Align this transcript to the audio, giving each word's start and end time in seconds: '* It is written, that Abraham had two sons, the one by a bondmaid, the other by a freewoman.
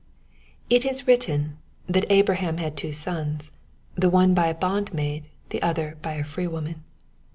'* 0.39 0.43
It 0.71 0.83
is 0.83 1.05
written, 1.07 1.59
that 1.85 2.11
Abraham 2.11 2.57
had 2.57 2.75
two 2.75 2.91
sons, 2.91 3.51
the 3.93 4.09
one 4.09 4.33
by 4.33 4.47
a 4.47 4.55
bondmaid, 4.55 5.25
the 5.49 5.61
other 5.61 5.95
by 6.01 6.13
a 6.13 6.23
freewoman. 6.23 6.81